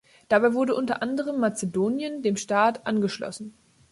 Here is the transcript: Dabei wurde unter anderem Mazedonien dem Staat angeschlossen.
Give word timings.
Dabei 0.29 0.55
wurde 0.55 0.73
unter 0.73 1.03
anderem 1.03 1.39
Mazedonien 1.39 2.23
dem 2.23 2.35
Staat 2.35 2.87
angeschlossen. 2.87 3.53